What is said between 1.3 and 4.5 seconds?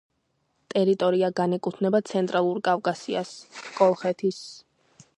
განეკუთვნება ცენტრალურ კავკასიას, კოლხეთის